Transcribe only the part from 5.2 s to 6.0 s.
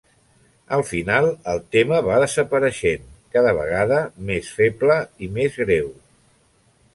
i més greu.